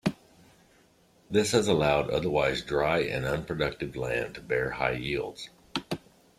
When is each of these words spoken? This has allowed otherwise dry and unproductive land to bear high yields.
This 1.29 1.51
has 1.51 1.67
allowed 1.67 2.09
otherwise 2.09 2.63
dry 2.63 3.01
and 3.01 3.23
unproductive 3.23 3.95
land 3.95 4.33
to 4.33 4.41
bear 4.41 4.71
high 4.71 4.93
yields. 4.93 5.49